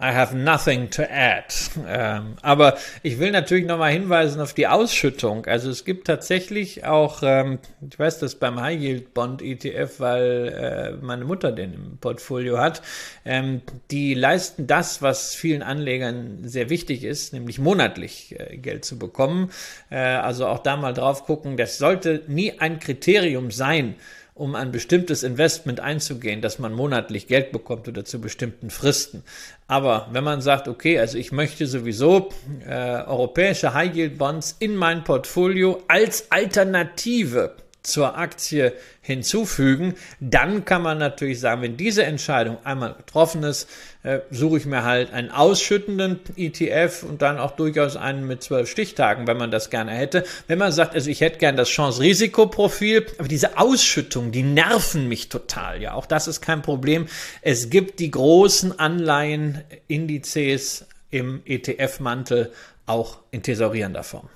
[0.02, 1.54] I have nothing to add.
[1.86, 5.46] Ähm, aber ich will natürlich nochmal hinweisen auf die Ausschüttung.
[5.46, 10.96] Also es gibt tatsächlich auch, ähm, ich weiß das beim High Yield Bond ETF, weil
[11.00, 12.82] äh, meine Mutter den im Portfolio hat,
[13.24, 18.98] ähm, die leisten das, was vielen Anlegern sehr wichtig ist, nämlich monatlich äh, Geld zu
[18.98, 19.52] bekommen.
[19.88, 23.94] Äh, also auch da mal drauf gucken, das sollte nie ein Kriterium sein,
[24.34, 29.24] um ein bestimmtes Investment einzugehen, dass man monatlich Geld bekommt oder zu bestimmten Fristen.
[29.66, 32.30] Aber wenn man sagt, okay, also ich möchte sowieso
[32.66, 40.82] äh, europäische High Yield Bonds in mein Portfolio als Alternative zur Aktie hinzufügen, dann kann
[40.82, 43.68] man natürlich sagen, wenn diese Entscheidung einmal getroffen ist,
[44.04, 48.70] äh, suche ich mir halt einen ausschüttenden ETF und dann auch durchaus einen mit zwölf
[48.70, 50.24] Stichtagen, wenn man das gerne hätte.
[50.46, 55.28] Wenn man sagt, also ich hätte gern das Chance-Risiko-Profil, aber diese Ausschüttungen, die nerven mich
[55.28, 55.82] total.
[55.82, 57.08] Ja, auch das ist kein Problem.
[57.40, 62.52] Es gibt die großen Anleihenindizes im ETF-Mantel
[62.86, 64.28] auch in tesorierender Form.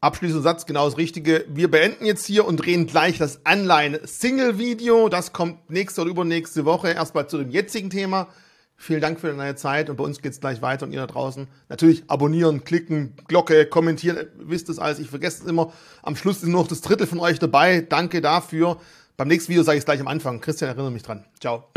[0.00, 1.44] Abschließender Satz, genau das Richtige.
[1.48, 5.08] Wir beenden jetzt hier und drehen gleich das Anleihen-Single-Video.
[5.08, 6.90] Das kommt nächste oder übernächste Woche.
[6.90, 8.28] Erstmal zu dem jetzigen Thema.
[8.76, 11.48] Vielen Dank für deine Zeit und bei uns geht's gleich weiter und ihr da draußen.
[11.68, 15.00] Natürlich abonnieren, klicken, Glocke, kommentieren, wisst es alles.
[15.00, 15.72] Ich vergesse es immer.
[16.04, 17.80] Am Schluss ist noch das Drittel von euch dabei.
[17.80, 18.78] Danke dafür.
[19.16, 20.40] Beim nächsten Video sage ich es gleich am Anfang.
[20.40, 21.24] Christian, erinnere mich dran.
[21.40, 21.72] Ciao.